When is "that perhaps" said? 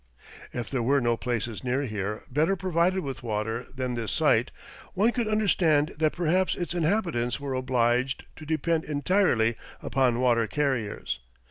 5.99-6.55